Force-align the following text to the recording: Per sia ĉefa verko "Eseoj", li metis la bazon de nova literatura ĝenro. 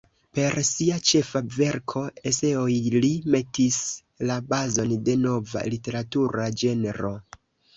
Per 0.37 0.53
sia 0.67 0.95
ĉefa 1.09 1.41
verko 1.55 2.01
"Eseoj", 2.31 2.77
li 2.95 3.11
metis 3.35 3.79
la 4.31 4.39
bazon 4.55 4.97
de 5.11 5.19
nova 5.27 5.67
literatura 5.75 6.49
ĝenro. 6.65 7.15